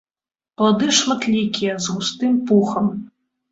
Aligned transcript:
Плады 0.61 0.87
шматлікія, 1.01 1.77
з 1.85 1.99
густым 1.99 2.43
пухам. 2.49 2.93